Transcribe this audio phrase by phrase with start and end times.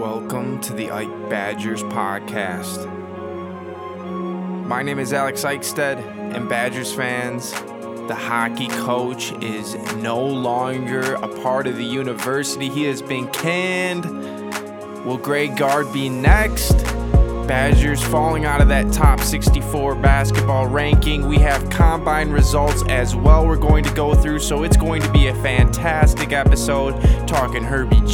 [0.00, 2.86] Welcome to the Ike Badgers podcast.
[4.66, 5.98] My name is Alex Eichstead,
[6.34, 7.52] and Badgers fans,
[8.08, 12.70] the hockey coach is no longer a part of the university.
[12.70, 14.06] He has been canned.
[15.04, 16.82] Will Greg Gard be next?
[17.46, 21.28] Badgers falling out of that top 64 basketball ranking.
[21.28, 25.12] We have combine results as well, we're going to go through, so it's going to
[25.12, 26.98] be a fantastic episode
[27.28, 28.08] talking Herbig,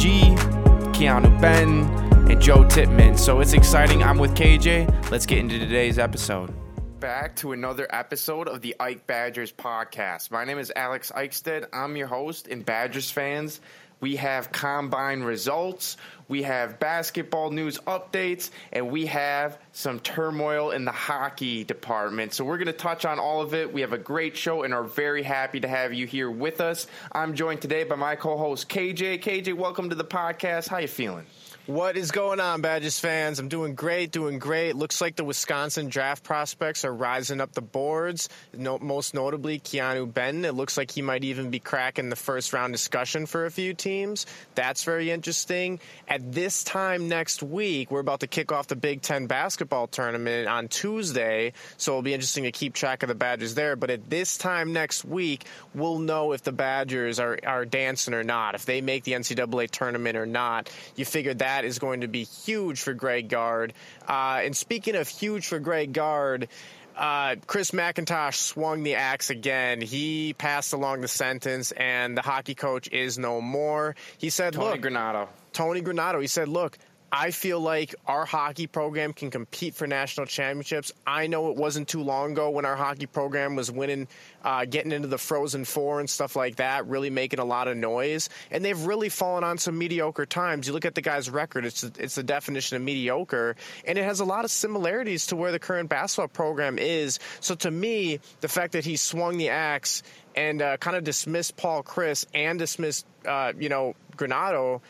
[0.97, 1.83] Keanu Benn,
[2.27, 3.19] and Joe Tippmann.
[3.19, 4.01] So it's exciting.
[4.01, 5.11] I'm with KJ.
[5.11, 6.51] Let's get into today's episode.
[6.99, 10.31] Back to another episode of the Ike Badgers podcast.
[10.31, 11.67] My name is Alex Eichstead.
[11.71, 13.61] I'm your host, and Badgers fans,
[13.99, 15.97] we have combine results,
[16.27, 22.33] we have basketball news updates, and we have some turmoil in the hockey department.
[22.33, 23.71] So we're going to touch on all of it.
[23.71, 26.87] We have a great show and are very happy to have you here with us.
[27.11, 29.21] I'm joined today by my co-host KJ.
[29.21, 30.67] KJ, welcome to the podcast.
[30.67, 31.25] How you feeling?
[31.67, 33.39] What is going on, Badgers fans?
[33.39, 34.77] I'm doing great, doing great.
[34.77, 38.29] Looks like the Wisconsin draft prospects are rising up the boards.
[38.53, 40.45] No, most notably, Keanu Benn.
[40.45, 43.73] It looks like he might even be cracking the first round discussion for a few
[43.73, 44.25] teams.
[44.55, 45.81] That's very interesting.
[46.07, 50.47] At this time next week, we're about to kick off the Big Ten basketball tournament
[50.47, 53.75] on Tuesday, so it'll be interesting to keep track of the Badgers there.
[53.75, 55.43] But at this time next week,
[55.75, 59.69] we'll know if the Badgers are, are dancing or not, if they make the NCAA
[59.69, 60.71] tournament or not.
[60.95, 63.73] You figure that that is going to be huge for Greg Gard.
[64.07, 66.49] Uh, and speaking of huge for Greg Gard,
[66.95, 69.81] uh, Chris McIntosh swung the axe again.
[69.81, 73.95] He passed along the sentence, and the hockey coach is no more.
[74.19, 75.29] He said, Tony "Look, Granato.
[75.51, 76.77] Tony Granato." He said, "Look."
[77.11, 80.91] I feel like our hockey program can compete for national championships.
[81.05, 84.07] I know it wasn't too long ago when our hockey program was winning,
[84.43, 87.77] uh, getting into the Frozen Four and stuff like that, really making a lot of
[87.77, 88.29] noise.
[88.51, 90.67] And they've really fallen on some mediocre times.
[90.67, 93.55] You look at the guy's record; it's it's the definition of mediocre,
[93.85, 97.19] and it has a lot of similarities to where the current basketball program is.
[97.39, 100.03] So to me, the fact that he swung the axe
[100.35, 104.81] and uh, kind of dismissed Paul Chris and dismissed, uh, you know, Granato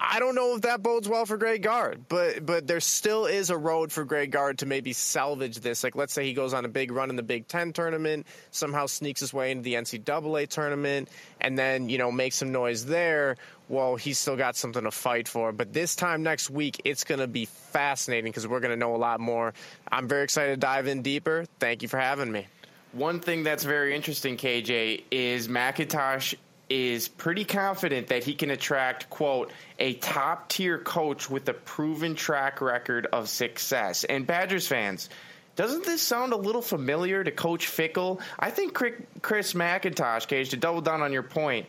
[0.00, 3.50] I don't know if that bodes well for Greg Gard, but but there still is
[3.50, 5.82] a road for Greg Gard to maybe salvage this.
[5.82, 8.86] Like let's say he goes on a big run in the Big Ten tournament, somehow
[8.86, 11.08] sneaks his way into the NCAA tournament,
[11.40, 13.36] and then you know makes some noise there.
[13.68, 15.52] Well, he's still got something to fight for.
[15.52, 18.94] But this time next week, it's going to be fascinating because we're going to know
[18.94, 19.52] a lot more.
[19.90, 21.44] I'm very excited to dive in deeper.
[21.58, 22.46] Thank you for having me.
[22.92, 26.34] One thing that's very interesting, KJ, is McIntosh
[26.68, 32.14] is pretty confident that he can attract, quote, a top tier coach with a proven
[32.14, 34.04] track record of success.
[34.04, 35.08] And Badgers fans,
[35.56, 38.20] doesn't this sound a little familiar to Coach Fickell?
[38.38, 41.66] I think Chris McIntosh, KJ, to double down on your point,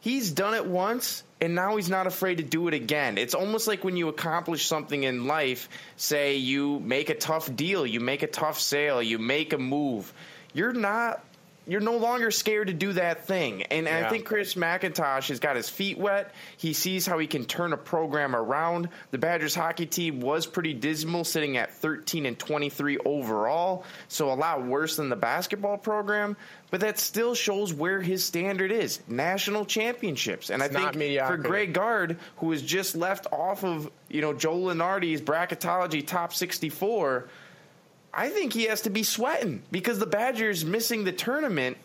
[0.00, 3.16] he's done it once and now he's not afraid to do it again.
[3.16, 7.86] It's almost like when you accomplish something in life, say you make a tough deal,
[7.86, 10.12] you make a tough sale, you make a move.
[10.52, 11.24] You're not
[11.70, 13.62] you're no longer scared to do that thing.
[13.64, 14.04] And yeah.
[14.04, 16.34] I think Chris McIntosh has got his feet wet.
[16.56, 18.88] He sees how he can turn a program around.
[19.12, 24.34] The Badgers hockey team was pretty dismal, sitting at 13 and 23 overall, so a
[24.34, 26.36] lot worse than the basketball program.
[26.70, 30.50] But that still shows where his standard is national championships.
[30.50, 34.32] And it's I think for Greg Gard, who has just left off of you know
[34.32, 37.28] Joe Lunardi's bracketology top 64
[38.12, 41.76] I think he has to be sweating because the Badgers missing the tournament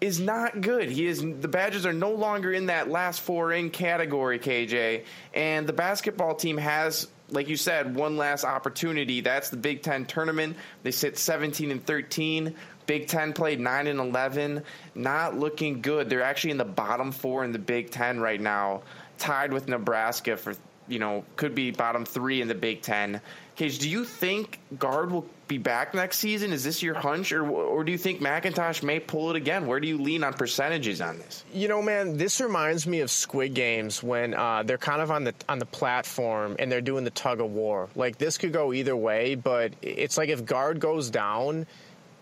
[0.00, 0.90] is not good.
[0.90, 5.04] He is the Badgers are no longer in that last four in category, KJ,
[5.34, 9.20] and the basketball team has like you said, one last opportunity.
[9.20, 10.56] That's the Big Ten tournament.
[10.82, 12.54] They sit 17 and 13.
[12.86, 14.62] Big Ten played 9 and 11.
[14.94, 16.08] Not looking good.
[16.08, 18.82] They're actually in the bottom four in the Big Ten right now,
[19.18, 20.54] tied with Nebraska for,
[20.88, 23.20] you know, could be bottom three in the Big Ten.
[23.56, 26.52] KJ, do you think Gard will be back next season?
[26.52, 29.66] Is this your hunch, or or do you think McIntosh may pull it again?
[29.66, 31.44] Where do you lean on percentages on this?
[31.54, 35.24] You know, man, this reminds me of Squid Games when uh, they're kind of on
[35.24, 37.88] the on the platform and they're doing the tug of war.
[37.94, 41.66] Like this could go either way, but it's like if Gard goes down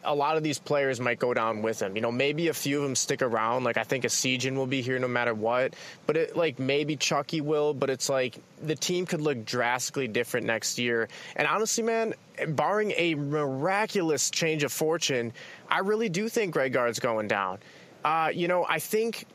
[0.05, 1.97] a lot of these players might go down with him.
[1.97, 3.65] You know, maybe a few of them stick around.
[3.65, 5.75] Like I think Essegian will be here no matter what.
[6.07, 7.75] But it, like maybe Chucky will.
[7.75, 11.09] But it's like the team could look drastically different next year.
[11.37, 12.15] And honestly, man,
[12.49, 15.33] barring a miraculous change of fortune,
[15.69, 17.59] I really do think Greg Gard's going down.
[18.05, 19.27] Uh, you know, I think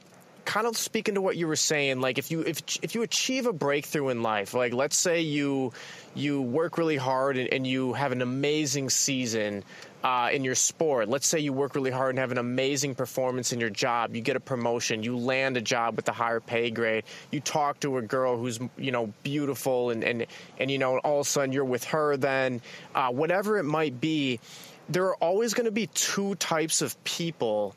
[0.49, 3.45] kind of speaking to what you were saying, like if you if if you achieve
[3.45, 5.71] a breakthrough in life, like let's say you
[6.15, 9.63] you work really hard and, and you have an amazing season,
[10.03, 11.09] uh, in your sport.
[11.09, 14.15] Let's say you work really hard and have an amazing performance in your job.
[14.15, 15.03] You get a promotion.
[15.03, 17.03] You land a job with a higher pay grade.
[17.31, 20.25] You talk to a girl who's you know beautiful, and and
[20.57, 22.17] and you know all of a sudden you're with her.
[22.17, 22.61] Then
[22.95, 24.39] uh, whatever it might be,
[24.87, 27.75] there are always going to be two types of people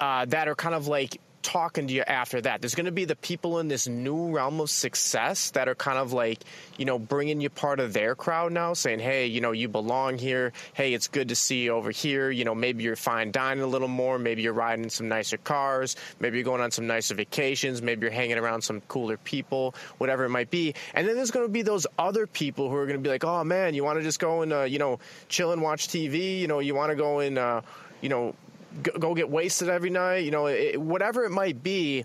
[0.00, 2.60] uh, that are kind of like talking to you after that.
[2.60, 5.96] There's going to be the people in this new realm of success that are kind
[5.96, 6.42] of like,
[6.76, 10.18] you know, bringing you part of their crowd now, saying, hey, you know, you belong
[10.18, 10.52] here.
[10.74, 12.32] Hey, it's good to see you over here.
[12.32, 14.18] You know, maybe you're fine dining a little more.
[14.18, 15.94] Maybe you're riding in some nicer cars.
[16.18, 17.80] Maybe you're going on some nicer vacations.
[17.80, 20.74] Maybe you're hanging around some cooler people, whatever it might be.
[20.94, 23.22] And then there's going to be those other people who are going to be like,
[23.22, 24.98] oh, man, you want to just go and, uh, you know,
[25.28, 26.40] chill and watch TV?
[26.40, 27.60] You know, you want to go and, uh,
[28.00, 28.34] you know,
[28.82, 32.04] go get wasted every night, you know, it, whatever it might be.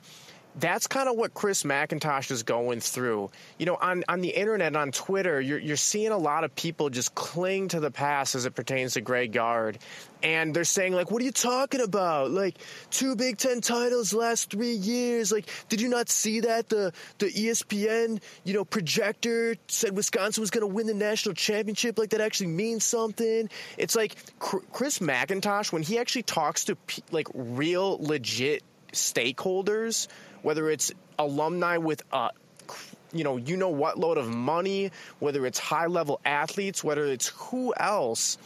[0.55, 3.31] That's kind of what Chris McIntosh is going through.
[3.57, 6.89] You know, on, on the internet, on Twitter, you're, you're seeing a lot of people
[6.89, 9.79] just cling to the past as it pertains to Greg Gard.
[10.21, 12.31] And they're saying, like, what are you talking about?
[12.31, 12.57] Like,
[12.89, 15.31] two Big Ten titles last three years.
[15.31, 16.67] Like, did you not see that?
[16.69, 21.97] The, the ESPN, you know, projector said Wisconsin was going to win the national championship.
[21.97, 23.49] Like, that actually means something.
[23.77, 26.77] It's like Chris McIntosh, when he actually talks to,
[27.09, 30.07] like, real, legit stakeholders,
[30.41, 32.29] whether it's alumni with uh,
[32.69, 32.73] a
[33.13, 37.27] you know you know what load of money, whether it's high level athletes, whether it's
[37.29, 38.37] who else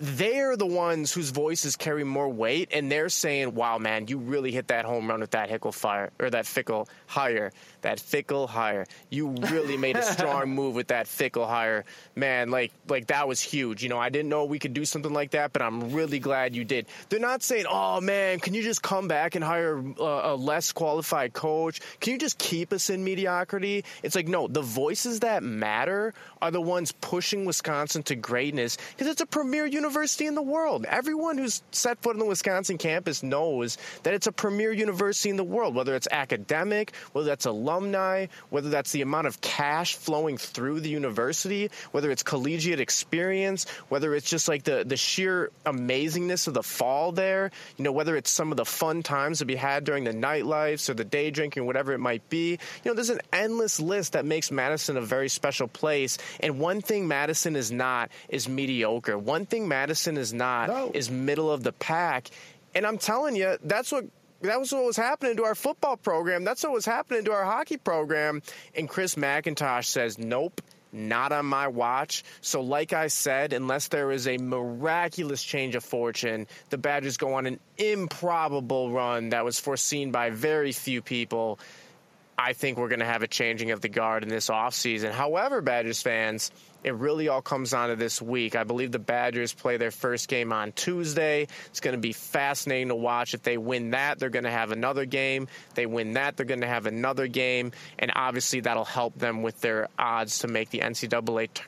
[0.00, 4.50] they're the ones whose voices carry more weight, and they're saying, "Wow, man, you really
[4.50, 7.52] hit that home run with that Hickle fire or that Fickell hire,
[7.82, 8.86] that Fickell hire.
[9.10, 11.84] You really made a strong move with that Fickell hire,
[12.16, 12.50] man.
[12.50, 13.82] Like, like that was huge.
[13.82, 16.56] You know, I didn't know we could do something like that, but I'm really glad
[16.56, 16.86] you did.
[17.10, 20.72] They're not saying, "Oh, man, can you just come back and hire a, a less
[20.72, 21.80] qualified coach?
[22.00, 26.50] Can you just keep us in mediocrity?" It's like, no, the voices that matter are
[26.50, 30.86] the ones pushing Wisconsin to greatness because it's a premier university university in the world.
[30.88, 35.36] Everyone who's set foot on the Wisconsin campus knows that it's a premier university in
[35.36, 40.38] the world, whether it's academic, whether that's alumni, whether that's the amount of cash flowing
[40.38, 46.46] through the university, whether it's collegiate experience, whether it's just like the, the sheer amazingness
[46.46, 49.56] of the fall there, you know, whether it's some of the fun times to be
[49.56, 52.50] had during the nightlife or the day drinking, whatever it might be.
[52.52, 56.16] You know, there's an endless list that makes Madison a very special place.
[56.38, 59.18] And one thing Madison is not is mediocre.
[59.18, 60.90] One thing Madison Madison is not no.
[60.92, 62.28] is middle of the pack.
[62.74, 64.04] And I'm telling you, that's what
[64.42, 66.44] that was what was happening to our football program.
[66.44, 68.42] That's what was happening to our hockey program.
[68.74, 70.60] And Chris McIntosh says, "Nope."
[70.92, 72.24] Not on my watch.
[72.40, 77.34] So, like I said, unless there is a miraculous change of fortune, the Badgers go
[77.34, 81.60] on an improbable run that was foreseen by very few people.
[82.40, 85.12] I think we're going to have a changing of the guard in this offseason.
[85.12, 86.50] However, Badgers fans,
[86.82, 88.56] it really all comes down to this week.
[88.56, 91.48] I believe the Badgers play their first game on Tuesday.
[91.66, 93.34] It's going to be fascinating to watch.
[93.34, 95.48] If they win that, they're going to have another game.
[95.74, 97.72] They win that, they're going to have another game.
[97.98, 101.62] And obviously, that'll help them with their odds to make the NCAA t-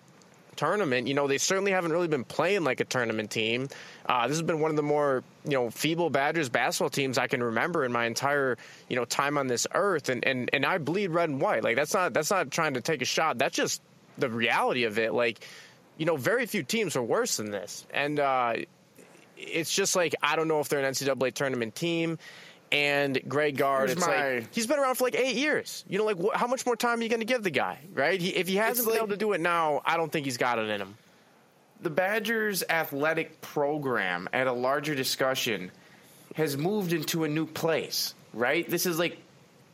[0.56, 1.08] tournament.
[1.08, 3.68] You know, they certainly haven't really been playing like a tournament team.
[4.06, 7.26] Uh, this has been one of the more you know feeble Badgers basketball teams I
[7.26, 8.56] can remember in my entire
[8.88, 10.08] you know time on this earth.
[10.08, 11.62] And and and I bleed red and white.
[11.64, 13.38] Like that's not that's not trying to take a shot.
[13.38, 13.82] That's just
[14.18, 15.14] the reality of it.
[15.14, 15.46] Like,
[15.96, 18.54] you know, very few teams are worse than this, and uh,
[19.36, 22.18] it's just like I don't know if they're an NCAA tournament team.
[22.72, 24.36] And Greg Gard, Here's it's my...
[24.38, 25.84] like he's been around for like eight years.
[25.88, 27.78] You know, like wh- how much more time are you going to give the guy,
[27.92, 28.20] right?
[28.20, 30.58] He, if he hasn't been able to do it now, I don't think he's got
[30.58, 30.96] it in him.
[31.82, 35.70] The Badgers' athletic program, at a larger discussion,
[36.34, 38.68] has moved into a new place, right?
[38.68, 39.18] This is like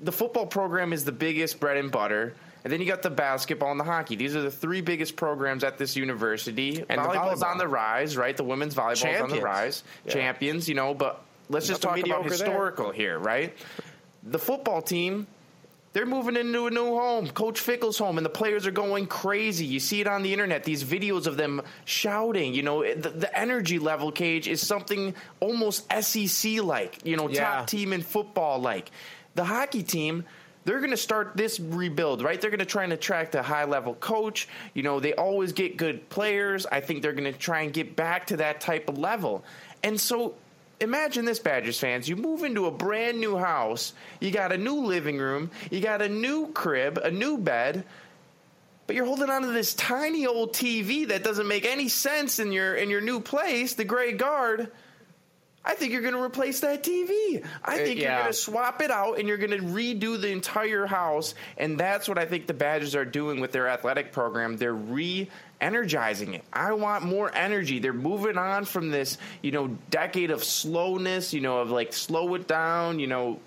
[0.00, 2.35] the football program is the biggest bread and butter.
[2.64, 4.17] And then you got the basketball and the hockey.
[4.17, 6.85] These are the three biggest programs at this university.
[6.88, 7.52] And volleyball's volleyball.
[7.52, 8.37] on the rise, right?
[8.37, 9.33] The women's volleyball's Champions.
[9.33, 9.85] on the rise.
[10.05, 10.12] Yeah.
[10.12, 12.95] Champions, you know, but let's just talk about historical there.
[12.95, 13.57] here, right?
[14.23, 15.26] The football team,
[15.93, 19.64] they're moving into a new home, Coach Fickell's home, and the players are going crazy.
[19.64, 22.55] You see it on the internet, these videos of them shouting.
[22.55, 27.45] You know, the, the energy level, KJ, is something almost SEC like, you know, yeah.
[27.45, 28.90] top team in football like.
[29.35, 30.25] The hockey team,
[30.64, 32.38] they're going to start this rebuild, right?
[32.40, 34.49] They're going to try and attract a high level coach.
[34.75, 36.67] You know, they always get good players.
[36.67, 39.45] I think they're going to try and get back to that type of level.
[39.83, 40.35] And so
[40.80, 42.08] imagine this, Badgers fans.
[42.08, 46.02] You move into a brand new house, you got a new living room, you got
[46.02, 47.85] a new crib, a new bed.
[48.87, 52.52] But you're holding on to this tiny old TV that doesn't make any sense in
[52.52, 54.73] your in your new place, the gray guard.
[55.65, 57.45] I think you're going to replace that TV.
[57.65, 60.29] I Uh, think you're going to swap it out and you're going to redo the
[60.31, 61.35] entire house.
[61.59, 64.57] And that's what I think the Badgers are doing with their athletic program.
[64.57, 65.29] They're re
[65.61, 66.45] energizing it.
[66.53, 67.81] I want more energy.
[67.81, 72.35] They're moving on from this, you know, decade of slowness, you know, of like slow
[72.35, 73.41] it down, you know,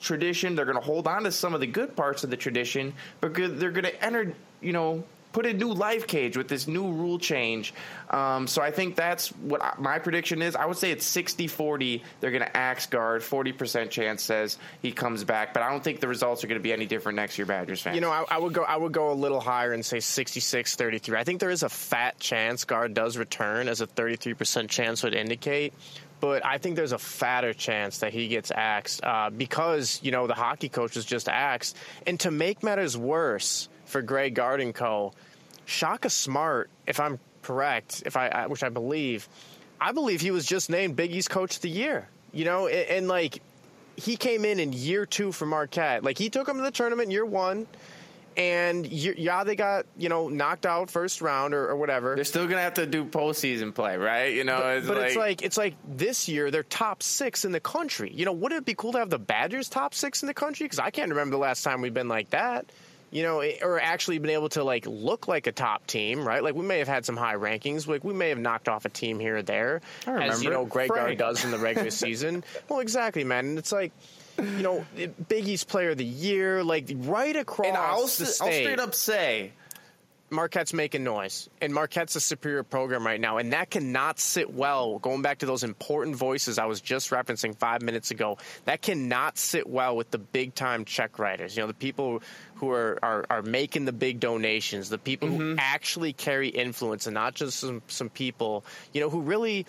[0.00, 0.56] tradition.
[0.56, 3.34] They're going to hold on to some of the good parts of the tradition, but
[3.34, 7.18] they're going to enter, you know, put a new life cage with this new rule
[7.18, 7.74] change.
[8.08, 10.56] Um, so I think that's what I, my prediction is.
[10.56, 12.02] I would say it's 60 40.
[12.20, 13.20] They're going to axe Gard.
[13.20, 16.62] 40% chance says he comes back, but I don't think the results are going to
[16.62, 17.96] be any different next year, Badgers fans.
[17.96, 18.62] You know, I, I would go.
[18.62, 21.16] I would go a little higher and say 66-33.
[21.16, 25.02] I think there is a fat chance Gard does return, as a thirty-three percent chance
[25.02, 25.74] would indicate.
[26.20, 30.28] But I think there's a fatter chance that he gets axed uh, because you know
[30.28, 31.76] the hockey coach was just axed.
[32.06, 35.12] And to make matters worse for Greg Gard and Co.,
[35.66, 39.28] Shaka Smart, if I'm correct, if I, which I believe,
[39.80, 42.08] I believe he was just named Big East Coach of the Year.
[42.32, 43.40] You know, and, and like
[43.96, 46.02] he came in in year two for Marquette.
[46.02, 47.66] Like he took them to the tournament year one,
[48.36, 52.14] and year, yeah, they got you know knocked out first round or, or whatever.
[52.16, 54.34] they're still going to have to do postseason play, right?
[54.34, 57.60] You know, But, but it's like it's like this year they're top six in the
[57.60, 58.12] country.
[58.12, 60.64] You know, wouldn't it be cool to have the Badgers top six in the country?
[60.64, 62.66] Because I can't remember the last time we've been like that.
[63.10, 66.42] You know, eh, or actually been able to like look like a top team, right?
[66.42, 68.88] Like we may have had some high rankings, like we may have knocked off a
[68.88, 72.42] team here or there, I as you know Greg Gard does in the regular season.
[72.68, 73.46] Well, exactly, man.
[73.46, 73.92] And it's like,
[74.38, 74.84] you know,
[75.28, 78.80] Big East Player of the Year, like right across and I'll, the s- I'll straight
[78.80, 79.52] up say,
[80.34, 84.98] Marquette's making noise, and Marquette's a superior program right now, and that cannot sit well.
[84.98, 89.38] Going back to those important voices I was just referencing five minutes ago, that cannot
[89.38, 91.56] sit well with the big time check writers.
[91.56, 92.22] You know, the people
[92.56, 95.58] who are are, are making the big donations, the people who mm-hmm.
[95.58, 99.66] actually carry influence, and not just some some people, you know, who really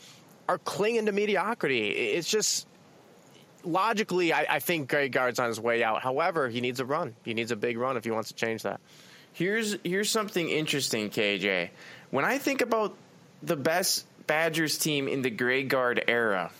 [0.47, 1.89] are clinging to mediocrity.
[1.89, 2.67] It's just
[3.63, 6.01] logically, I, I think Greg Gard's on his way out.
[6.01, 7.15] However, he needs a run.
[7.23, 8.79] He needs a big run if he wants to change that.
[9.35, 11.69] Here's here's something interesting, KJ.
[12.09, 12.95] When I think about
[13.43, 16.51] the best Badgers team in the Greg Gard era,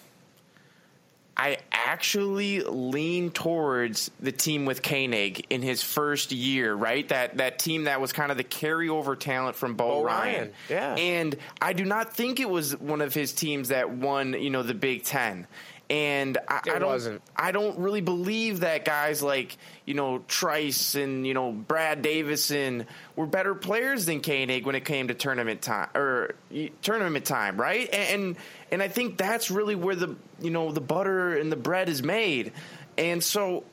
[1.38, 7.08] I actually lean towards the team with Koenig in his first year, right?
[7.08, 10.36] That that team that was kind of the carryover talent from Bo, Bo Ryan.
[10.36, 10.96] Ryan, yeah.
[10.96, 14.63] And I do not think it was one of his teams that won, you know,
[14.63, 15.48] the Big Ten.
[15.89, 17.21] And I, I don't wasn't.
[17.35, 22.87] I don't really believe that guys like, you know, Trice and, you know, Brad Davison
[23.15, 26.35] were better players than Koenig when it came to tournament time or
[26.81, 27.87] tournament time, right?
[27.93, 28.35] And, and
[28.71, 32.01] and I think that's really where the you know, the butter and the bread is
[32.01, 32.51] made.
[32.97, 33.63] And so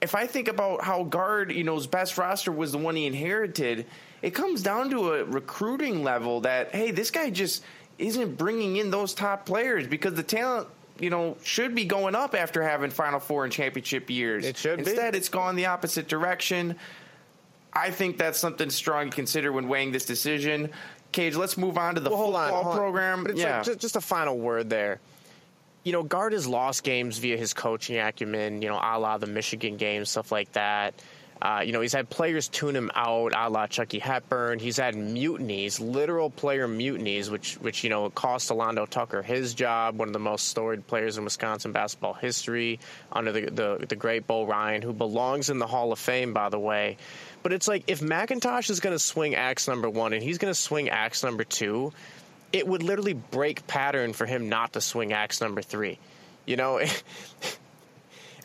[0.00, 3.06] if I think about how Gard, you know, his best roster was the one he
[3.06, 3.86] inherited,
[4.20, 7.62] it comes down to a recruiting level that hey, this guy just
[7.98, 10.68] isn't bringing in those top players because the talent,
[10.98, 14.46] you know, should be going up after having Final Four and championship years.
[14.46, 14.90] It should be.
[14.90, 16.76] Instead, it's gone the opposite direction.
[17.72, 20.70] I think that's something strong to consider when weighing this decision.
[21.12, 22.76] KJ, let's move on to the well, football on.
[22.76, 23.22] program.
[23.22, 23.56] But it's yeah.
[23.56, 25.00] like, just, just a final word there.
[25.84, 28.62] You know, Gard has lost games via his coaching acumen.
[28.62, 30.94] You know, a la the Michigan game, stuff like that.
[31.42, 34.60] Uh, you know, he's had players tune him out, a la Chucky Hepburn.
[34.60, 39.98] He's had mutinies, literal player mutinies, which, which you know, cost Alando Tucker his job,
[39.98, 42.78] one of the most storied players in Wisconsin basketball history,
[43.10, 46.48] under the, the, the great Bo Ryan, who belongs in the Hall of Fame, by
[46.48, 46.96] the way.
[47.42, 50.54] But it's like, if McIntosh is going to swing axe number one and he's going
[50.54, 51.92] to swing axe number two,
[52.52, 55.98] it would literally break pattern for him not to swing axe number three.
[56.46, 56.80] You know,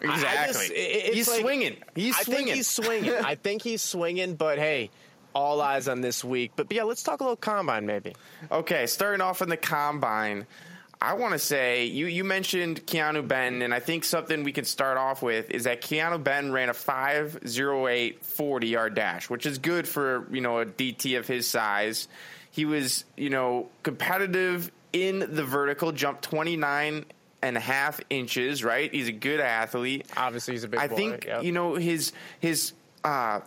[0.02, 0.54] Exactly.
[0.68, 1.78] just- it- He's like- swinging.
[1.96, 2.46] He's I swinging.
[2.46, 3.12] think he's swinging.
[3.26, 4.36] I think he's swinging.
[4.36, 4.90] But hey,
[5.34, 6.52] all eyes on this week.
[6.56, 8.16] But yeah, let's talk a little combine, maybe.
[8.52, 10.48] Okay, starting off in the combine,
[11.00, 14.66] I want to say you you mentioned Keanu Ben, and I think something we can
[14.66, 19.58] start off with is that Keanu Ben ran a 5.08 40 yard dash, which is
[19.60, 22.08] good for you know a DT of his size.
[22.52, 27.06] He was you know competitive in the vertical, jumped 29
[27.42, 28.64] and a half inches.
[28.64, 30.08] Right, he's a good athlete.
[30.16, 31.44] Obviously, he's a big I boy, think yep.
[31.44, 33.42] you know his his uh,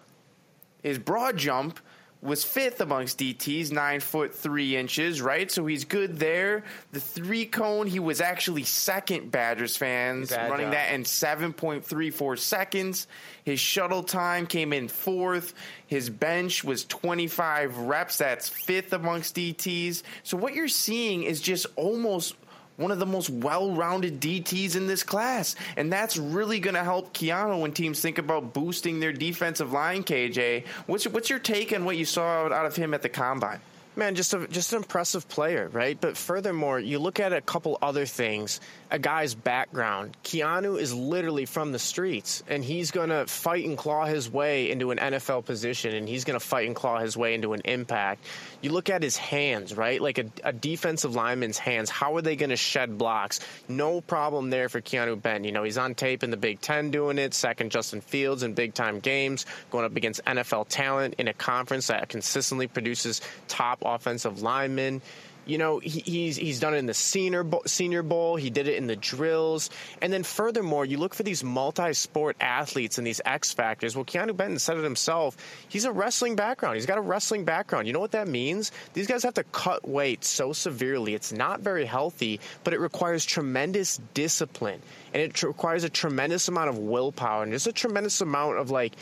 [0.82, 1.80] his broad jump
[2.22, 5.50] was fifth amongst DTs, nine foot three inches, right?
[5.50, 6.64] So he's good there.
[6.92, 10.50] The three cone, he was actually second, Badgers fans, agile.
[10.50, 13.06] running that in 7.34 seconds.
[13.44, 15.54] His shuttle time came in fourth.
[15.86, 18.18] His bench was 25 reps.
[18.18, 20.02] That's fifth amongst DTs.
[20.22, 22.34] So what you're seeing is just almost
[22.80, 27.12] one of the most well-rounded DTs in this class, and that's really going to help
[27.12, 30.02] Keanu when teams think about boosting their defensive line.
[30.02, 33.60] KJ, what's what's your take on what you saw out, of him at the combine?
[33.96, 36.00] Man, just a just an impressive player, right?
[36.00, 38.60] But furthermore, you look at a couple other things.
[38.90, 40.16] A guy's background.
[40.24, 44.70] Keanu is literally from the streets, and he's going to fight and claw his way
[44.70, 47.62] into an NFL position, and he's going to fight and claw his way into an
[47.64, 48.24] impact.
[48.60, 50.00] You look at his hands, right?
[50.00, 51.88] Like a, a defensive lineman's hands.
[51.88, 53.40] How are they going to shed blocks?
[53.68, 55.44] No problem there for Keanu Benton.
[55.44, 57.32] You know, he's on tape in the Big Ten doing it.
[57.32, 61.86] Second, Justin Fields in big time games, going up against NFL talent in a conference
[61.86, 65.00] that consistently produces top offensive linemen.
[65.46, 68.36] You know, he, he's he's done it in the senior bowl, senior bowl.
[68.36, 69.70] He did it in the drills,
[70.00, 73.96] and then furthermore, you look for these multi-sport athletes and these X factors.
[73.96, 75.36] Well, Keanu Benton said it himself.
[75.68, 76.76] He's a wrestling background.
[76.76, 77.86] He's got a wrestling background.
[77.86, 78.72] You know what that means?
[78.94, 81.14] These guys have to cut weight so severely.
[81.14, 84.80] It's not very healthy, but it requires tremendous discipline
[85.12, 88.94] and it requires a tremendous amount of willpower and just a tremendous amount of like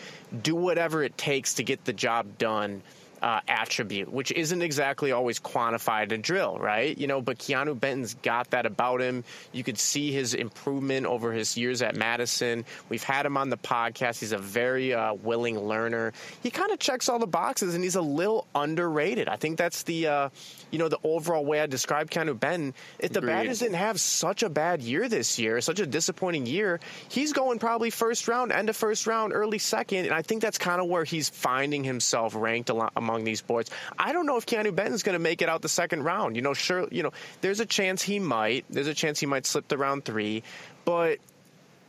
[0.43, 2.83] do whatever it takes to get the job done
[3.23, 6.97] uh, attribute, which isn't exactly always quantified in drill, right?
[6.97, 9.25] You know, but Keanu Benton's got that about him.
[9.53, 12.65] You could see his improvement over his years at Madison.
[12.89, 14.21] We've had him on the podcast.
[14.21, 16.13] He's a very uh, willing learner.
[16.43, 19.29] He kind of checks all the boxes, and he's a little underrated.
[19.29, 20.29] I think that's the, uh,
[20.71, 22.75] you know, the overall way I describe Keanu Benton.
[22.99, 26.81] If the Badgers didn't have such a bad year this year, such a disappointing year,
[27.09, 30.59] he's going probably first round, end of first round, early second, and I think that's
[30.59, 33.71] kind of where he's finding himself ranked a lot among these boards.
[33.99, 36.37] I don't know if Keanu Benton's going to make it out the second round.
[36.37, 38.67] You know, sure, you know, there's a chance he might.
[38.69, 40.43] There's a chance he might slip to round three,
[40.85, 41.19] but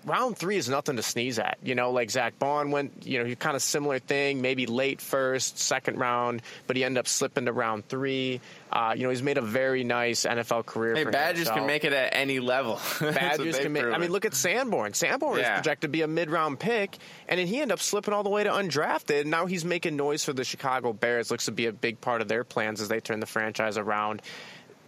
[0.06, 1.58] round three is nothing to sneeze at.
[1.63, 5.01] You know, like Zack Baun went, you know, he kind of similar thing, maybe late
[5.01, 8.41] first, second round, but he ended up slipping to round three.
[8.72, 10.96] Uh, you know, he's made a very nice NFL career.
[10.96, 11.58] Hey, Badgers himself.
[11.58, 12.79] can make it at any level.
[13.01, 13.84] Badgers can make.
[13.86, 14.94] I mean, look at Sanborn.
[14.94, 15.53] Sanborn Yeah.
[15.56, 18.29] is projected to be a mid-round pick, and then he ended up slipping all the
[18.29, 19.22] way to undrafted.
[19.22, 21.32] And now he's making noise for the Chicago Bears.
[21.32, 24.22] Looks to be a big part of their plans as they turn the franchise around.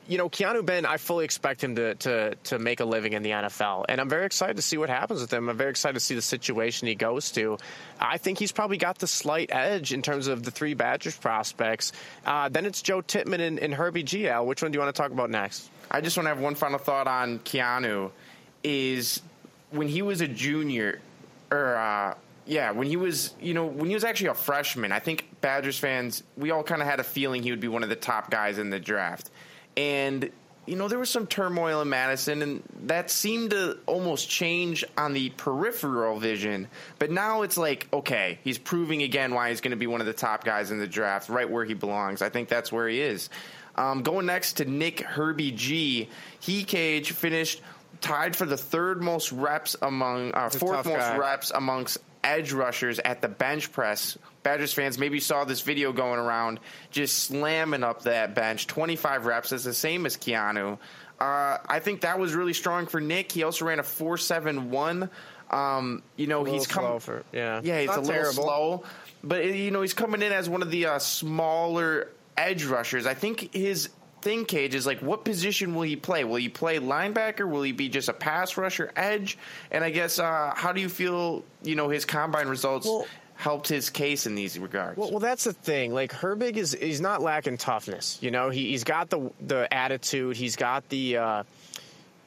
[0.08, 3.24] You know, Keanu Ben, I fully expect him to, to to make a living in
[3.24, 5.48] the NFL, and I'm very excited to see what happens with him.
[5.48, 7.58] I'm very excited to see the situation he goes to.
[8.00, 11.93] I think he's probably got the slight edge in terms of the three Badgers prospects.
[12.25, 14.46] Uh, then it's Joe Tippmann and, and Herbig.
[14.46, 15.70] Which one do you want to talk about next?
[15.89, 18.12] I just want to have one final thought on Keanu.
[18.63, 19.22] Is
[19.72, 21.00] when he was a junior,
[21.50, 22.15] or uh,
[22.46, 24.91] yeah, when he was you know when he was actually a freshman.
[24.91, 27.83] I think Badgers fans we all kind of had a feeling he would be one
[27.83, 29.29] of the top guys in the draft,
[29.77, 30.29] and
[30.66, 35.14] you know there was some turmoil in Madison, and that seemed to almost change on
[35.14, 36.68] the peripheral vision.
[37.00, 40.07] But now it's like okay, he's proving again why he's going to be one of
[40.07, 42.22] the top guys in the draft, right where he belongs.
[42.22, 43.29] I think that's where he is.
[43.75, 46.07] Um, going next to Nick Herbig, he
[46.42, 47.62] KJ finished
[48.01, 51.18] tied for the third most reps among, uh, fourth most guy.
[51.18, 54.18] reps amongst edge rushers at the bench press.
[54.44, 58.68] Badgers fans maybe saw this video going around, just slamming up that bench.
[58.68, 60.77] 25 reps is the same as Keanu.
[61.20, 63.31] Uh, I think that was really strong for Nick.
[63.31, 65.10] He also ran a 4.71.
[65.51, 67.62] Um, you know, he's for- yeah.
[67.64, 68.44] yeah, he's Not a little terrible.
[68.44, 68.84] slow,
[69.24, 72.07] but you know he's coming in as one of the uh, smaller
[72.38, 73.05] edge rushers.
[73.05, 73.90] I think his
[74.22, 76.24] thing KJ is like, what position will he play?
[76.24, 77.50] Will he play linebacker?
[77.50, 79.38] Will he be just a pass rusher, edge?
[79.72, 81.44] And I guess uh, how do you feel?
[81.64, 83.05] You know, his combine results Well-
[83.36, 84.98] helped his case in these regards.
[84.98, 85.94] Well, well, that's the thing.
[85.94, 88.20] Like Herbig is he's not lacking toughness.
[88.22, 90.36] You know, he he's got the the attitude.
[90.38, 91.18] He's got the.
[91.18, 91.44] Uh,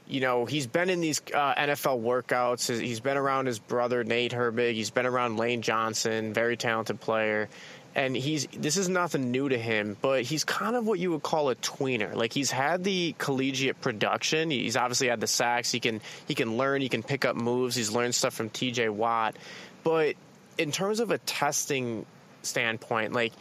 [0.07, 2.68] you know, he's been in these uh, NFL workouts.
[2.68, 4.74] He's- He's been around his brother Nate Herbig.
[4.74, 7.48] He's been around Lane Johnson, very talented player.
[7.96, 11.22] And he's this is nothing new to him, but he's kind of what you would
[11.22, 12.14] call a tweener.
[12.14, 14.50] Like he's had the collegiate production.
[14.50, 15.70] He's obviously had the sacks.
[15.70, 16.80] He can he can learn.
[16.80, 17.76] He can pick up moves.
[17.76, 18.88] He's learned stuff from T.J.
[18.88, 19.37] Watt.
[19.85, 20.16] But
[20.59, 22.04] in terms of a testing
[22.42, 23.33] standpoint, like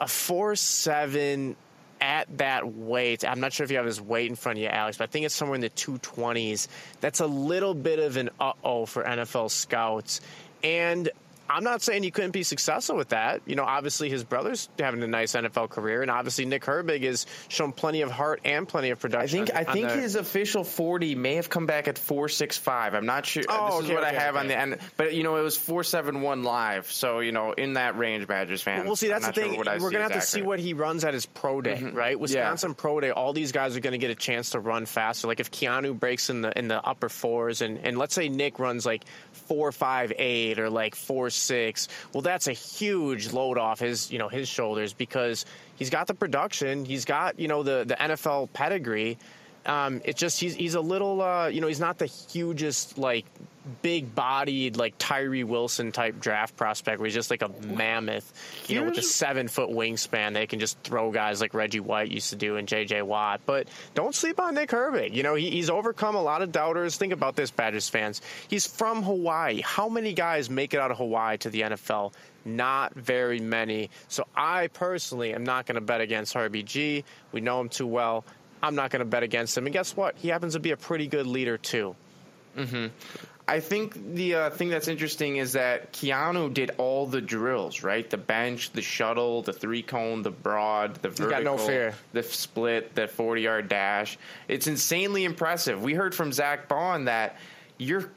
[0.00, 1.54] a four seven
[2.00, 4.68] at that weight, I'm not sure if you have his weight in front of you,
[4.68, 6.66] Alex, but I think it's somewhere in the 220s.
[7.00, 10.20] That's a little bit of an uh oh for NFL scouts.
[10.64, 11.08] And
[11.52, 13.42] I'm not saying he couldn't be successful with that.
[13.46, 17.26] You know, obviously his brother's having a nice NFL career, and obviously Nick Herbig has
[17.48, 19.40] shown plenty of heart and plenty of production.
[19.40, 19.46] I production.
[19.46, 22.28] think I on- on think the- his official forty may have come back at four
[22.28, 22.94] six five.
[22.94, 23.42] I'm not sure.
[23.48, 25.36] Uh, oh, this okay, is what okay, I have on the end, but you know
[25.36, 26.90] it was four seven one live.
[26.90, 28.86] So you know in that range, Badgers fans.
[28.86, 29.80] Well, see, that's the not sure thing.
[29.80, 31.96] We're gonna have to see what he runs at his pro day, mm-hmm.
[31.96, 32.18] right?
[32.18, 33.10] Wisconsin pro day.
[33.10, 35.26] All these guys are going to get a chance to run faster.
[35.28, 38.58] Like if Keanu breaks in the in the upper fours, and and let's say Nick
[38.58, 39.04] runs like
[39.52, 41.86] four five eight or like four six.
[42.14, 45.44] Well, that's a huge load off his you know his shoulders because
[45.76, 46.86] he's got the production.
[46.86, 49.18] He's got you know the the NFL pedigree.
[49.64, 53.24] Um, it's just he's he's a little uh, you know he's not the hugest like
[53.80, 58.32] big bodied like Tyree Wilson type draft prospect where he's just like a mammoth,
[58.68, 60.34] you know, with a seven foot wingspan.
[60.34, 63.40] They can just throw guys like Reggie White used to do and JJ Watt.
[63.46, 65.14] But don't sleep on Nick Herbig.
[65.14, 66.96] You know, he, he's overcome a lot of doubters.
[66.96, 68.20] Think about this, Badgers fans.
[68.48, 69.60] He's from Hawaii.
[69.62, 72.12] How many guys make it out of Hawaii to the NFL?
[72.44, 73.90] Not very many.
[74.08, 77.04] So I personally am not going to bet against Herbig.
[77.30, 78.24] We know him too well.
[78.62, 79.66] I'm not going to bet against him.
[79.66, 80.16] And guess what?
[80.18, 81.96] He happens to be a pretty good leader too.
[83.48, 88.08] I think the uh, thing that's interesting is that Keanu did all the drills, right?
[88.08, 91.56] The bench, the shuttle, the three cone, the broad, the vertical, no
[92.12, 94.16] the split, the forty yard dash.
[94.46, 95.82] It's insanely impressive.
[95.82, 97.36] We heard from Zack Baun that
[97.78, 98.10] you're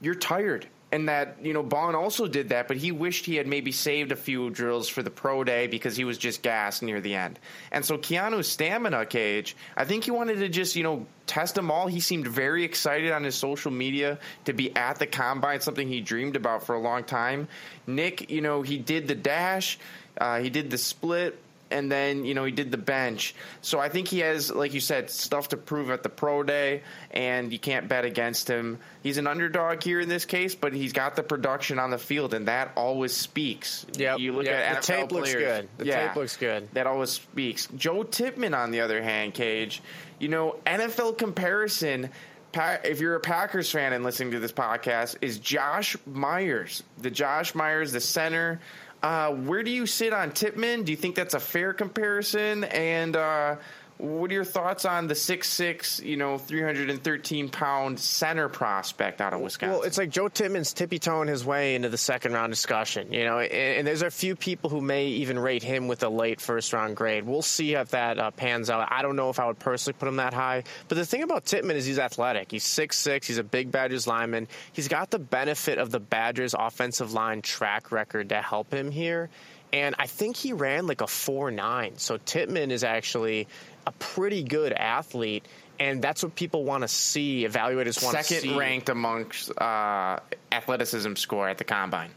[0.00, 0.66] you're tired.
[0.92, 4.10] And that, you know, Baun also did that, but he wished he had maybe saved
[4.10, 7.38] a few drills for the pro day because he was just gassed near the end.
[7.70, 11.70] And so Keanu's stamina KJ, I think he wanted to just, you know, test them
[11.70, 11.86] all.
[11.86, 16.00] He seemed very excited on his social media to be at the combine, something he
[16.00, 17.46] dreamed about for a long time.
[17.86, 19.78] Nick, you know, he did the dash,
[20.18, 21.38] uh, he did the split,
[21.70, 23.34] and then you know he did the bench.
[23.62, 26.82] So I think he has, like you said, stuff to prove at the pro day,
[27.10, 28.78] and you can't bet against him.
[29.02, 32.34] He's an underdog here in this case, but he's got the production on the field,
[32.34, 33.86] and that always speaks.
[33.94, 34.54] Yeah, you look Yep.
[34.54, 35.68] at The NFL tape looks good.
[35.78, 36.68] The yeah, tape looks good.
[36.74, 37.66] That always speaks.
[37.76, 39.80] Joe Tippmann, on the other hand, KJ,
[40.18, 42.10] you know, NFL comparison.
[42.52, 47.54] If you're a Packers fan and listening to this podcast, is Josh Myers, the Josh
[47.54, 48.60] Myers, the center.
[49.02, 50.84] Uh, where do you sit on Tippmann?
[50.84, 52.64] Do you think that's a fair comparison?
[52.64, 53.56] And uh,
[54.00, 59.32] what are your thoughts on the six six, you know, 313 pound center prospect out
[59.32, 59.78] of Wisconsin?
[59.78, 63.24] Well, it's like Joe Tippmann's tippy toeing his way into the second round discussion, you
[63.24, 66.40] know, and, and there's a few people who may even rate him with a late
[66.40, 67.24] first round grade.
[67.24, 68.88] We'll see if that uh, pans out.
[68.90, 71.44] I don't know if I would personally put him that high, but the thing about
[71.44, 72.50] Tippmann is he's athletic.
[72.50, 73.26] He's six six.
[73.26, 74.48] he's a big Badgers lineman.
[74.72, 79.28] He's got the benefit of the Badgers offensive line track record to help him here.
[79.72, 81.98] And I think he ran like a 4 9.
[81.98, 83.46] So Tippmann is actually
[83.86, 85.46] a pretty good athlete.
[85.78, 87.46] And that's what people want to see.
[87.46, 88.34] Evaluators want to see.
[88.34, 90.20] second ranked amongst uh,
[90.52, 92.10] athleticism score at the combine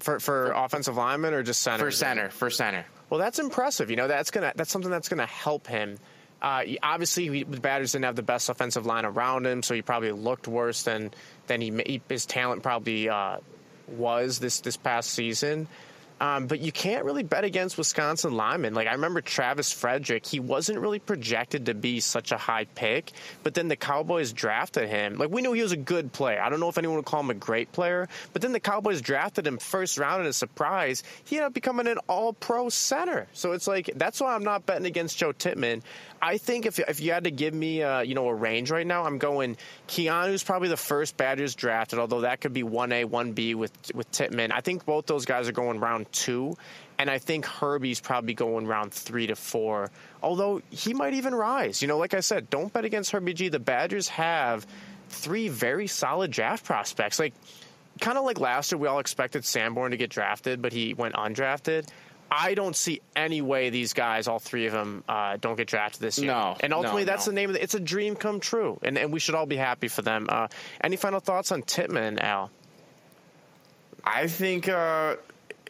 [0.00, 1.84] for for offensive lineman or just center?
[1.84, 2.30] for center.
[2.30, 2.86] For center.
[3.08, 3.90] Well, that's impressive.
[3.90, 5.98] You know, that's gonna that's something that's gonna help him.
[6.42, 10.12] Uh, obviously, the Badgers didn't have the best offensive line around him, so he probably
[10.12, 11.10] looked worse than
[11.46, 13.38] than he, he his talent probably uh,
[13.88, 15.68] was this this past season.
[16.20, 18.74] Um, but you can't really bet against Wisconsin linemen.
[18.74, 23.12] Like I remember Travis Frederick, he wasn't really projected to be such a high pick,
[23.42, 25.16] but then the Cowboys drafted him.
[25.16, 26.42] Like we knew he was a good player.
[26.42, 29.00] I don't know if anyone would call him a great player, but then the Cowboys
[29.00, 31.02] drafted him first round in a surprise.
[31.24, 33.26] He ended up becoming an All-Pro center.
[33.32, 35.82] So it's like that's why I'm not betting against Joe Tippmann.
[36.22, 38.86] I think if if you had to give me uh, you know a range right
[38.86, 39.56] now, I'm going
[39.88, 43.72] Keanu's probably the first Badgers drafted, although that could be one A, one B with
[43.94, 44.52] with Tippmann.
[44.52, 46.56] I think both those guys are going round two,
[46.98, 49.90] and I think Herbie's probably going round three to four.
[50.22, 51.80] Although he might even rise.
[51.82, 53.50] You know, like I said, don't bet against Herbig.
[53.50, 54.66] The Badgers have
[55.08, 57.18] three very solid draft prospects.
[57.18, 57.34] Like
[58.00, 61.14] kind of like last year, we all expected Sanborn to get drafted, but he went
[61.14, 61.88] undrafted.
[62.30, 66.00] I don't see any way these guys, all three of them, uh, don't get drafted
[66.00, 66.28] this year.
[66.28, 67.32] No, and ultimately, no, that's no.
[67.32, 67.62] the name of it.
[67.62, 70.26] It's a dream come true, and, and we should all be happy for them.
[70.28, 70.46] Uh,
[70.82, 72.52] any final thoughts on Tippmann, Al?
[74.04, 75.16] I think, uh,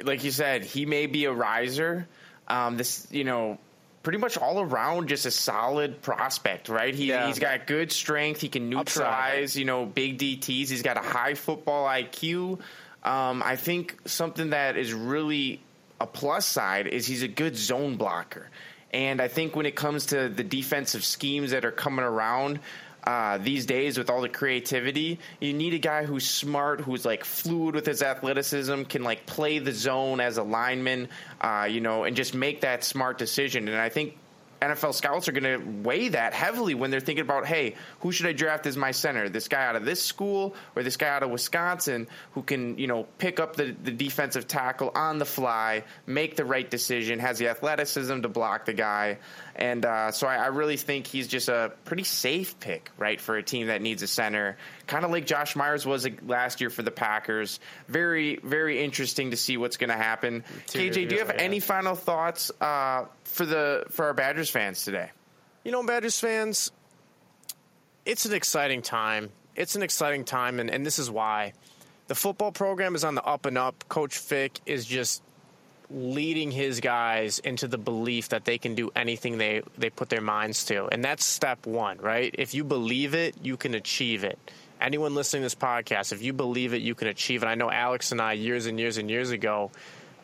[0.05, 2.07] like you said, he may be a riser.
[2.49, 3.59] Um, this, you know,
[4.03, 6.95] pretty much all around just a solid prospect, right?
[6.95, 7.27] He, Yeah.
[7.27, 8.41] He's got good strength.
[8.41, 10.69] He can neutralize, you know, big DTs.
[10.69, 12.61] He's got a high football IQ.
[13.03, 15.61] Um, I think something that is really
[16.01, 18.49] a plus side is he's a good zone blocker.
[18.93, 22.59] And I think when it comes to the defensive schemes that are coming around,
[23.05, 27.25] uh, these days with all the creativity, you need a guy who's smart, who's like
[27.25, 31.09] fluid with his athleticism, can like play the zone as a lineman,
[31.41, 33.69] uh, you know, and just make that smart decision.
[33.69, 34.17] And I think
[34.61, 38.27] NFL scouts are going to weigh that heavily when they're thinking about, hey, who should
[38.27, 39.29] I draft as my center?
[39.29, 42.87] This guy out of this school or this guy out of Wisconsin who can, you
[42.87, 47.39] know, pick up the, the defensive tackle on the fly, make the right decision, has
[47.39, 49.19] the athleticism to block the guy.
[49.57, 53.37] And uh, so I, I really think he's just a pretty safe pick, right, for
[53.37, 54.57] a team that needs a center.
[54.91, 57.61] Kind of like Josh Myers was last year for the Packers.
[57.87, 60.43] Very, very interesting to see what's going to happen.
[60.67, 61.43] KJ, do you have yeah.
[61.43, 65.11] any final thoughts uh, for the for our Badgers fans today?
[65.63, 66.73] You know, Badgers fans,
[68.05, 69.31] it's an exciting time.
[69.55, 71.53] It's an exciting time, and, and this is why.
[72.09, 73.85] The football program is on the up and up.
[73.89, 75.23] Coach Fick is just
[75.89, 80.21] leading his guys into the belief that they can do anything they, they put their
[80.21, 80.89] minds to.
[80.91, 82.35] And that's step one, right?
[82.37, 84.37] If you believe it, you can achieve it.
[84.81, 87.47] Anyone listening to this podcast, if you believe it, you can achieve it.
[87.47, 89.71] I know Alex and I, years and years and years ago,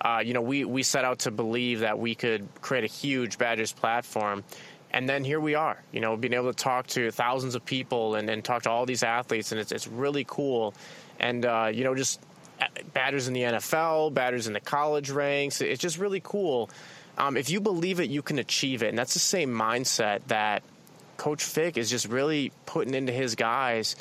[0.00, 3.38] uh, you know, we, we set out to believe that we could create a huge
[3.38, 4.44] Badgers platform.
[4.90, 8.14] And then here we are, you know, being able to talk to thousands of people
[8.14, 10.74] and, and talk to all these athletes, and it's, it's really cool.
[11.18, 12.20] And, uh, you know, just
[12.60, 15.60] uh, batters in the NFL, batters in the college ranks.
[15.60, 16.70] It's just really cool.
[17.18, 18.88] Um, if you believe it, you can achieve it.
[18.88, 20.62] And that's the same mindset that
[21.16, 23.96] Coach Fick is just really putting into his guys.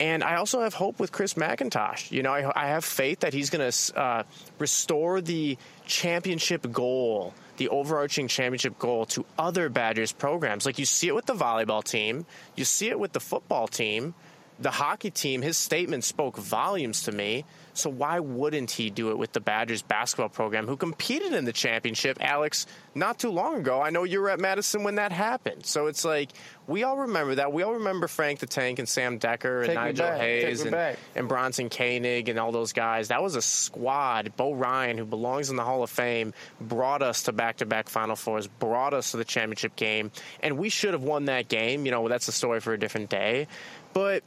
[0.00, 2.10] And I also have hope with Chris McIntosh.
[2.10, 4.22] You know, I, I have faith that he's going to uh,
[4.58, 10.66] restore the championship goal, the overarching championship goal to other Badgers programs.
[10.66, 12.26] Like you see it with the volleyball team,
[12.56, 14.14] you see it with the football team,
[14.58, 15.42] the hockey team.
[15.42, 17.44] His statement spoke volumes to me.
[17.76, 21.52] So why wouldn't he do it with the Badgers basketball program, who competed in the
[21.52, 23.82] championship, Alex, not too long ago?
[23.82, 25.66] I know you were at Madison when that happened.
[25.66, 26.30] So it's like
[26.68, 27.52] we all remember that.
[27.52, 30.06] We all remember Frank the Tank and Sam Dekker and Take Nigel.
[30.06, 33.08] Hayes and, and Bronson Koenig and all those guys.
[33.08, 34.36] That was a squad.
[34.36, 38.46] Bo Ryan, who belongs in the Hall of Fame, brought us to back-to-back Final Fours,
[38.46, 41.86] brought us to the championship game, and we should have won that game.
[41.86, 43.48] You know, that's a story for a different day.
[43.92, 44.22] But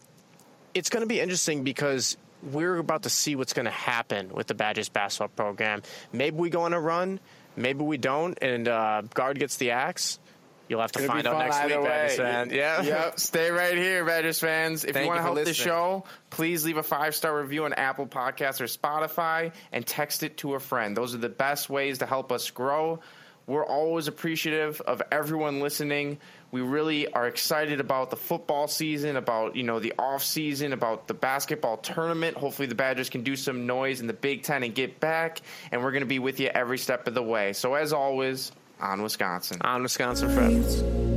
[0.78, 4.48] it's going to be interesting because we're about to see what's going to happen with
[4.48, 5.82] the Badgers basketball program.
[6.14, 7.20] Maybe we go on a run,
[7.56, 10.20] maybe we don't, and uh, Gard gets the axe.
[10.68, 11.84] You'll have to It'll find out next week.
[11.84, 12.50] Badgers fan.
[12.52, 12.82] Yeah.
[12.82, 13.20] Yep.
[13.20, 14.84] Stay right here, Badgers fans.
[14.84, 17.74] If Thank you want to help the show, please leave a five star review on
[17.74, 20.96] Apple Podcasts or Spotify and text it to a friend.
[20.96, 23.00] Those are the best ways to help us grow.
[23.48, 26.18] We're always appreciative of everyone listening.
[26.52, 31.08] We really are excited about the football season, about you know the off season, about
[31.08, 32.36] the basketball tournament.
[32.36, 35.42] Hopefully, the Badgers can do some noise in the Big Ten and get back.
[35.72, 37.54] And we're going to be with you every step of the way.
[37.54, 39.62] So, as always, on Wisconsin.
[39.62, 41.17] On Wisconsin Friends.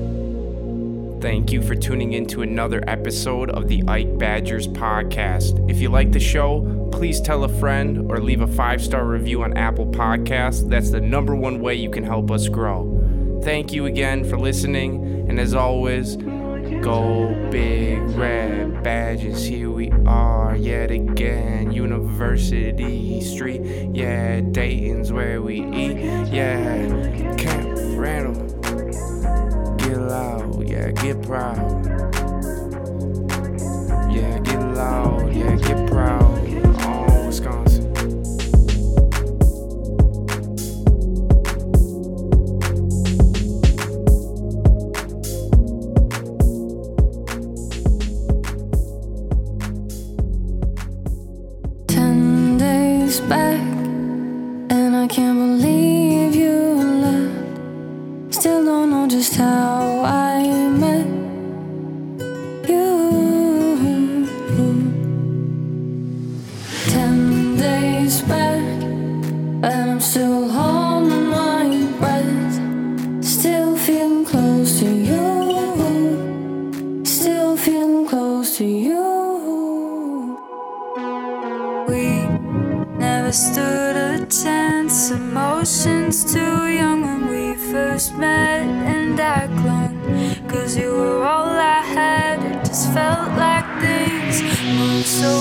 [1.20, 5.68] Thank you for tuning in to another episode of the Ike Badgers podcast.
[5.70, 9.42] If you like the show, please tell a friend or leave a five star review
[9.42, 10.66] on Apple Podcasts.
[10.66, 13.40] That's the number one way you can help us grow.
[13.44, 19.44] Thank you again for listening, and as always, go big red badges.
[19.44, 23.60] Here we are yet again, University Street.
[23.94, 25.98] Yeah, Dayton's where we eat.
[26.32, 28.46] Yeah, Camp Randall.
[29.76, 30.39] Get loud,
[30.80, 31.86] yeah, get proud.
[34.10, 36.38] Yeah, get loud, yeah, get proud.
[36.82, 37.69] Oh, Wisconsin.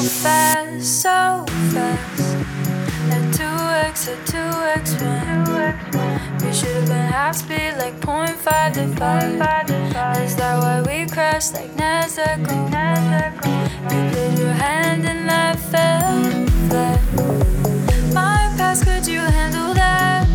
[0.10, 2.36] Fast, so fast.
[3.14, 5.74] At 2x, at 2x1.
[6.44, 10.22] We should have been half speed, like 0.5 to 5.
[10.24, 12.40] Is that why we crashed like NASDAQ?
[13.84, 16.24] You played your hand and I fell
[16.70, 17.02] flat.
[18.14, 20.28] My past, could you handle that?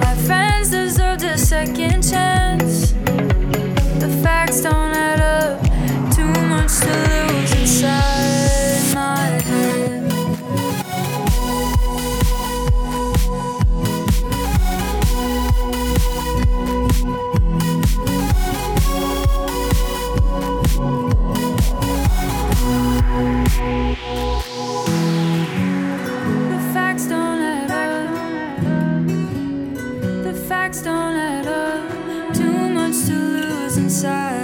[0.00, 2.92] My friends deserved a second chance.
[4.02, 5.60] The facts don't add up.
[6.14, 8.17] Too much to lose inside
[33.88, 34.37] inside